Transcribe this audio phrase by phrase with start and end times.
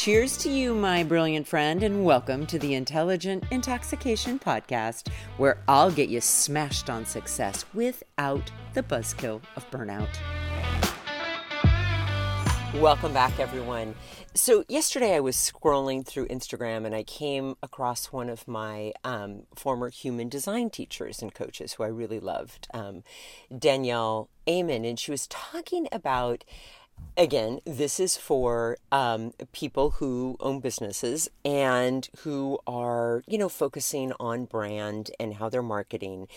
[0.00, 5.90] Cheers to you, my brilliant friend, and welcome to the Intelligent Intoxication Podcast, where I'll
[5.90, 10.08] get you smashed on success without the buzzkill of burnout.
[12.80, 13.94] Welcome back, everyone.
[14.32, 19.42] So, yesterday I was scrolling through Instagram and I came across one of my um,
[19.54, 23.02] former human design teachers and coaches who I really loved, um,
[23.54, 26.44] Danielle Amen, and she was talking about
[27.16, 34.12] again, this is for um, people who own businesses and who are, you know, focusing
[34.18, 36.28] on brand and how they're marketing.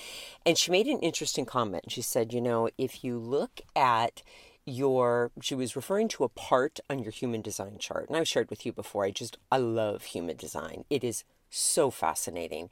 [0.46, 1.86] And she made an interesting comment.
[1.90, 4.24] She said, you know, if you look at
[4.66, 8.50] your she was referring to a part on your human design chart and i've shared
[8.50, 12.70] with you before i just i love human design it is so fascinating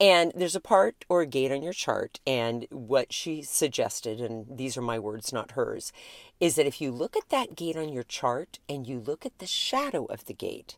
[0.00, 4.58] and there's a part or a gate on your chart, and what she suggested, and
[4.58, 5.92] these are my words, not hers,
[6.40, 9.38] is that if you look at that gate on your chart and you look at
[9.38, 10.76] the shadow of the gate,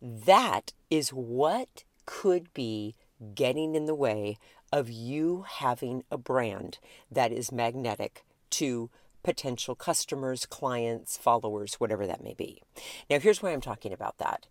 [0.00, 2.94] that is what could be
[3.34, 4.36] getting in the way
[4.72, 6.78] of you having a brand
[7.10, 8.90] that is magnetic to
[9.22, 12.60] potential customers, clients, followers, whatever that may be.
[13.08, 14.46] Now, here's why I'm talking about that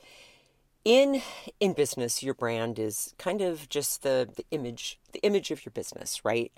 [0.83, 1.21] in
[1.59, 5.71] in business your brand is kind of just the, the image the image of your
[5.71, 6.51] business right?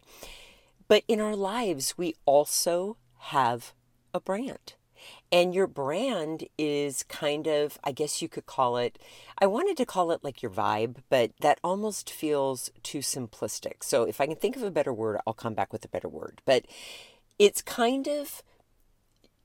[0.88, 3.74] But in our lives we also have
[4.14, 4.74] a brand.
[5.32, 8.98] And your brand is kind of i guess you could call it
[9.40, 13.84] i wanted to call it like your vibe but that almost feels too simplistic.
[13.84, 16.08] So if i can think of a better word i'll come back with a better
[16.10, 16.42] word.
[16.46, 16.66] But
[17.38, 18.42] it's kind of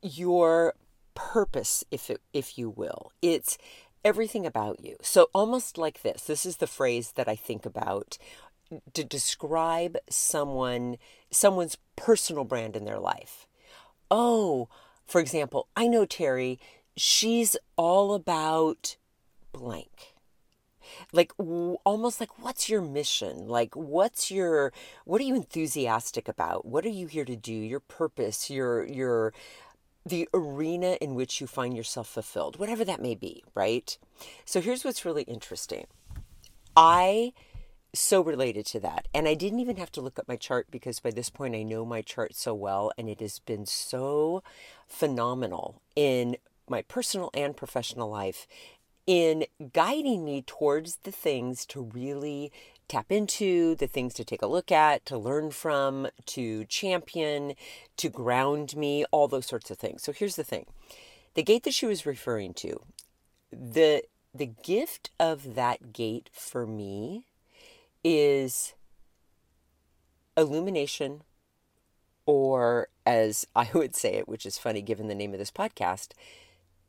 [0.03, 0.75] your
[1.15, 3.11] purpose if it, if you will.
[3.21, 3.59] It's
[4.09, 4.97] everything about you.
[5.03, 8.17] So, almost like this this is the phrase that I think about
[8.95, 10.97] to describe someone
[11.31, 13.47] someone's personal brand in their life.
[14.11, 14.69] Oh,
[15.07, 16.59] for example, I know Terri,
[16.97, 18.97] she's all about
[19.53, 20.15] blank.
[21.13, 23.47] Like almost like what's your mission?
[23.47, 24.73] Like what's your
[25.05, 26.65] what are you enthusiastic about?
[26.65, 27.53] What are you here to do?
[27.53, 29.35] Your purpose, your your
[30.09, 33.97] the arena in which you find yourself fulfilled, whatever that may be, right?
[34.45, 35.87] So here's what's really interesting.
[36.77, 37.33] I
[37.95, 39.09] so related to that.
[39.15, 41.63] And I didn't even have to look at my chart because by this point I
[41.63, 44.43] know my chart so well and it has been so
[44.87, 46.37] phenomenal in
[46.69, 48.47] my personal and professional life
[49.07, 52.53] in guiding me towards the things to really
[52.89, 57.55] tap into, the things to take a look at, to learn from, to champion,
[57.97, 60.03] to ground me, all those sorts of things.
[60.03, 60.67] So here's the thing.
[61.35, 62.81] The gate that she was referring to,
[63.53, 64.03] the
[64.35, 67.25] the gift of that gate for me
[68.05, 68.75] is
[70.37, 71.23] illumination
[72.27, 76.09] or as I would say it, which is funny given the name of this podcast,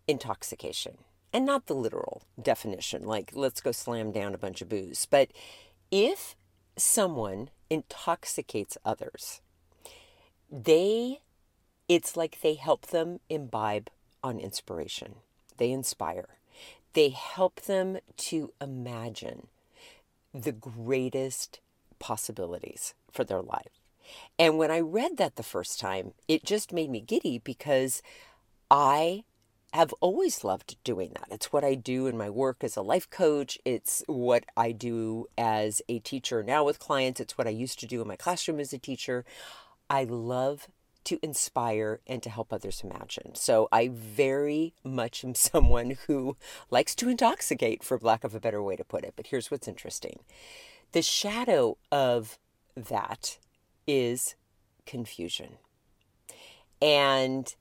[0.07, 0.97] intoxication.
[1.31, 5.29] And not the literal definition, like let's go slam down a bunch of booze, but
[5.91, 6.35] if
[6.75, 9.41] someone intoxicates others,
[10.51, 11.19] they
[11.87, 13.89] it's like they help them imbibe
[14.23, 15.15] on inspiration.
[15.57, 16.37] They inspire.
[16.93, 19.47] They help them to imagine
[20.33, 21.59] the greatest
[21.97, 23.79] possibilities for their life.
[24.37, 28.01] And when I read that the first time, it just made me giddy because
[28.69, 29.23] I
[29.73, 31.27] have always loved doing that.
[31.29, 33.59] It's what I do in my work as a life coach.
[33.65, 37.19] It's what I do as a teacher now with clients.
[37.19, 39.25] It's what I used to do in my classroom as a teacher.
[39.89, 40.67] I love
[41.05, 43.35] to inspire and to help others imagine.
[43.35, 46.35] So I very much am someone who
[46.69, 49.13] likes to intoxicate, for lack of a better way to put it.
[49.15, 50.19] But here's what's interesting
[50.91, 52.39] the shadow of
[52.75, 53.37] that
[53.85, 54.35] is
[54.85, 55.57] confusion.
[56.81, 57.53] And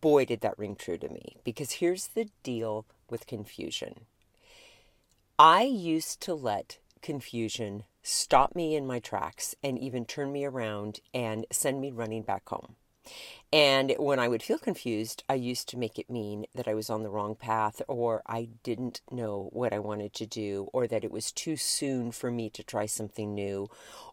[0.00, 1.36] boy, did that ring true to me.
[1.44, 4.06] Because here's the deal with confusion
[5.38, 11.00] I used to let confusion stop me in my tracks and even turn me around
[11.12, 12.76] and send me running back home.
[13.52, 16.88] And when I would feel confused, I used to make it mean that I was
[16.88, 21.04] on the wrong path or I didn't know what I wanted to do or that
[21.04, 23.68] it was too soon for me to try something new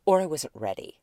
[0.05, 0.99] or I wasn't ready.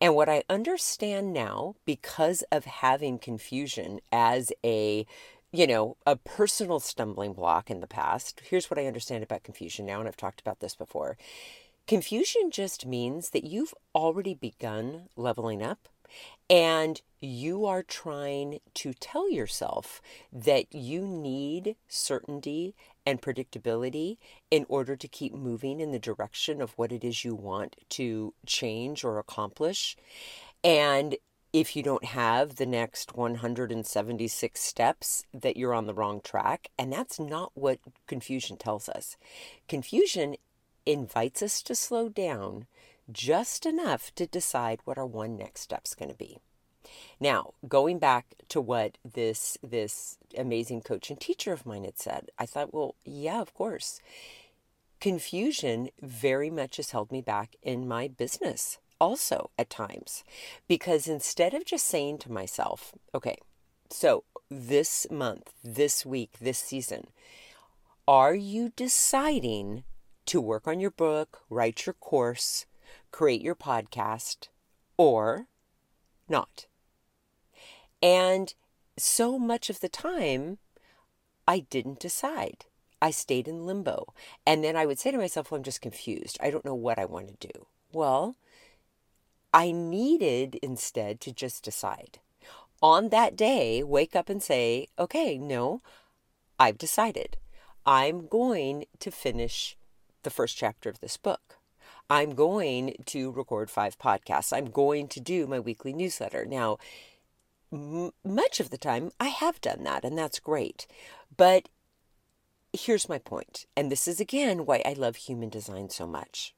[0.00, 5.06] And what I understand now, because of having confusion as a
[5.54, 8.40] you know, a personal stumbling block in the past.
[8.42, 11.18] Here's what I understand about confusion now, and I've talked about this before.
[11.86, 15.88] Confusion just means that you've already begun leveling up
[16.50, 22.74] and you are trying to tell yourself that you need certainty
[23.06, 24.18] and predictability
[24.50, 28.34] in order to keep moving in the direction of what it is you want to
[28.44, 29.96] change or accomplish.
[30.64, 31.16] And
[31.52, 36.68] if you don't have the next 176 steps, that you're on the wrong track.
[36.78, 39.16] And that's not what confusion tells us.
[39.68, 40.36] Confusion
[40.86, 42.66] invites us to slow down
[43.10, 46.38] just enough to decide what our one next step's going to be.
[47.20, 52.30] Now, going back to what this this amazing coach and teacher of mine had said,
[52.38, 54.00] I thought, well, yeah, of course.
[55.00, 60.22] Confusion very much has held me back in my business also at times
[60.68, 63.36] because instead of just saying to myself, okay,
[63.90, 67.08] so this month, this week, this season,
[68.06, 69.82] are you deciding
[70.26, 72.66] to work on your book, write your course,
[73.12, 74.48] create your podcast,
[74.96, 75.46] or
[76.28, 76.66] not?
[78.02, 78.52] And
[78.98, 80.58] so much of the time,
[81.46, 82.64] I didn't decide.
[83.00, 84.12] I stayed in limbo.
[84.46, 86.38] And then I would say to myself, well, I'm just confused.
[86.40, 87.66] I don't know what I want to do.
[87.92, 88.36] Well,
[89.52, 92.18] I needed instead to just decide.
[92.80, 95.82] On that day, wake up and say, okay, no,
[96.58, 97.36] I've decided.
[97.84, 99.76] I'm going to finish
[100.22, 101.58] the first chapter of this book.
[102.12, 104.54] I'm going to record five podcasts.
[104.54, 106.44] I'm going to do my weekly newsletter.
[106.44, 106.76] Now,
[107.72, 110.86] m- much of the time, I have done that, and that's great.
[111.34, 111.70] But
[112.70, 116.54] here's my point, and this is again why I love human design so much.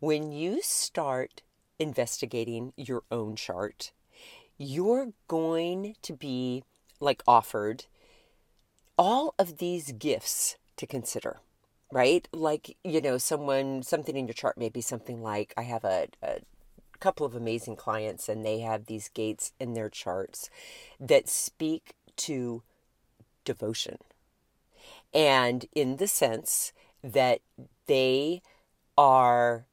[0.00, 1.42] When you start
[1.78, 3.92] investigating your own chart,
[4.56, 6.64] you're going to be
[6.98, 7.84] like offered
[8.96, 11.40] all of these gifts to consider,
[11.92, 12.28] right?
[12.32, 16.08] Like, you know, someone, something in your chart may be something like I have a,
[16.22, 16.40] a
[17.00, 20.50] couple of amazing clients and they have these gates in their charts
[21.00, 22.62] that speak to
[23.44, 23.98] devotion.
[25.14, 27.40] And in the sense that
[27.86, 28.42] they
[28.96, 29.66] are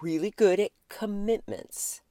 [0.00, 2.02] really good at commitments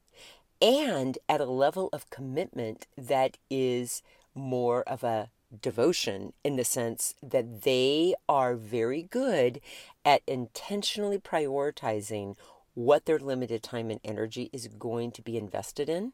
[0.62, 4.02] and at a level of commitment that is
[4.34, 5.30] more of a
[5.62, 9.62] devotion in the sense that they are very good
[10.04, 12.36] at intentionally prioritizing
[12.74, 16.14] what their limited time and energy is going to be invested in.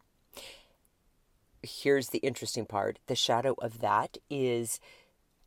[1.62, 4.80] Here's the interesting part the shadow of that is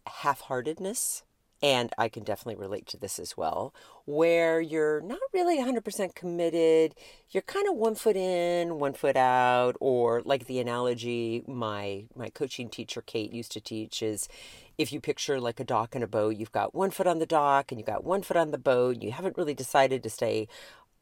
[0.07, 1.23] half heartedness
[1.63, 3.75] and I can definitely relate to this as well,
[4.05, 6.95] where you're not really 100% committed.
[7.31, 12.29] You're kind of one foot in, one foot out, or like the analogy my my
[12.29, 14.29] coaching teacher Kate used to teach is
[14.79, 17.27] if you picture like a dock and a boat, you've got one foot on the
[17.27, 20.49] dock and you've got one foot on the boat, you haven't really decided to stay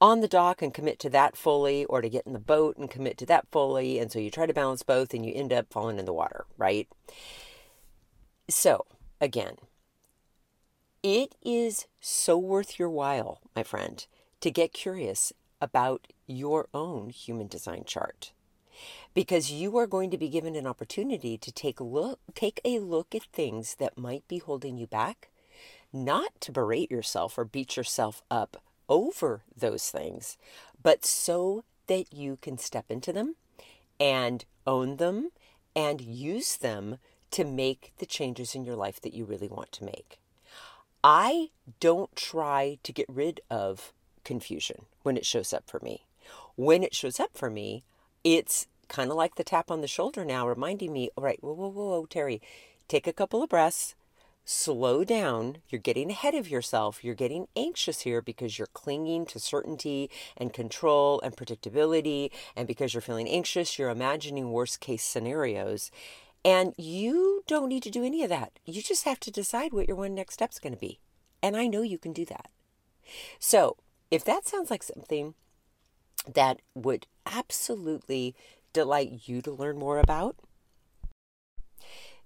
[0.00, 2.90] on the dock and commit to that fully or to get in the boat and
[2.90, 5.66] commit to that fully, and so you try to balance both and you end up
[5.72, 6.88] falling in the water, right?
[8.48, 8.86] So,
[9.20, 9.56] again,
[11.04, 14.06] it is so worth your while, my friend,
[14.40, 18.32] to get curious about your own human design chart.
[19.12, 22.78] Because you are going to be given an opportunity to take a look take a
[22.78, 25.28] look at things that might be holding you back,
[25.92, 30.38] not to berate yourself or beat yourself up over those things,
[30.82, 33.36] but so that you can step into them
[34.00, 35.28] and own them
[35.76, 36.96] and use them
[37.30, 40.18] to make the changes in your life that you really want to make.
[41.06, 43.92] I don't try to get rid of
[44.24, 46.06] confusion when it shows up for me.
[46.56, 47.84] When it shows up for me,
[48.24, 51.52] it's kind of like the tap on the shoulder now, reminding me, all right, whoa,
[51.52, 52.40] whoa, whoa, whoa, Terri,
[52.88, 53.94] take a couple of breaths,
[54.46, 55.58] slow down.
[55.68, 57.04] You're getting ahead of yourself.
[57.04, 62.30] You're getting anxious here because you're clinging to certainty and control and predictability.
[62.56, 65.90] And because you're feeling anxious, you're imagining worst case scenarios.
[66.44, 68.58] And you don't need to do any of that.
[68.66, 70.98] You just have to decide what your one next step is going to be.
[71.42, 72.50] And I know you can do that.
[73.38, 73.76] So,
[74.10, 75.34] if that sounds like something
[76.32, 78.34] that would absolutely
[78.72, 80.36] delight you to learn more about,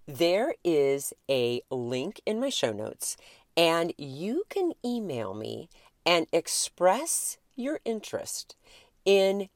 [0.07, 3.17] there is a link in my show notes,
[3.57, 5.69] and you can email me
[6.07, 8.57] and express your interest
[9.05, 9.49] in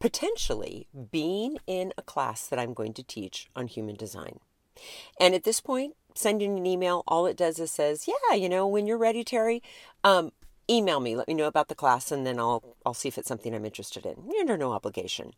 [0.00, 4.40] potentially being in a class that I'm going to teach on human design.
[5.20, 8.66] And at this point, sending an email, all it does is says, "Yeah, you know,
[8.66, 9.60] when you're ready, Terri,
[10.02, 10.32] um,
[10.68, 11.16] email me.
[11.16, 13.64] Let me know about the class, and then I'll I'll see if it's something I'm
[13.64, 14.24] interested in.
[14.30, 15.32] You're under no obligation,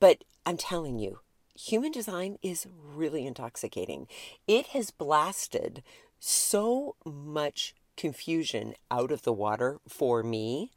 [0.00, 1.20] but I'm telling you,
[1.54, 4.08] human design is really intoxicating.
[4.46, 5.82] It has blasted
[6.18, 10.70] so much confusion out of the water for me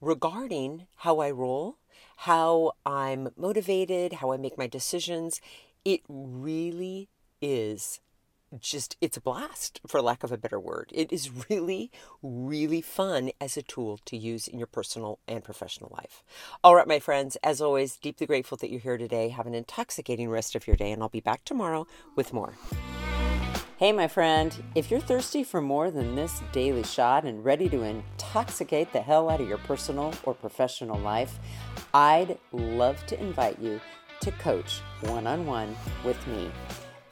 [0.00, 1.76] regarding how I roll
[2.24, 5.40] how I'm motivated, how I make my decisions.
[5.86, 7.08] It really
[7.40, 8.00] is
[8.60, 10.90] just it's a blast for lack of a better word.
[10.92, 11.90] It is really
[12.22, 16.22] really fun as a tool to use in your personal and professional life.
[16.62, 19.30] All right my friends as always deeply grateful that you're here today.
[19.30, 21.86] Have an intoxicating rest of your day and i'll be back tomorrow
[22.16, 22.52] with more.
[23.80, 27.80] Hey, my friend, if you're thirsty for more than this daily shot and ready to
[27.80, 31.38] intoxicate the hell out of your personal or professional life,
[31.92, 33.80] I'd love to invite you
[34.20, 36.50] to coach one on one with me.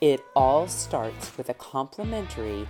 [0.01, 2.69] It all starts with a complimentary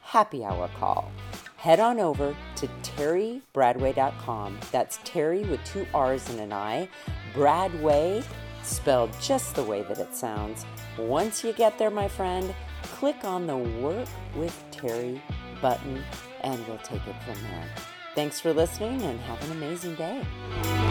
[0.00, 1.10] happy hour call.
[1.56, 4.58] Head on over to terribradway.com.
[4.72, 6.88] That's Terri with two R's and an I.
[7.34, 8.24] Bradway,
[8.62, 10.64] spelled just the way that it sounds.
[10.98, 15.20] Once you get there, my friend, click on the Work with Terri
[15.60, 16.02] button
[16.40, 17.68] and we'll take it from there.
[18.14, 20.89] Thanks for listening and have an amazing day.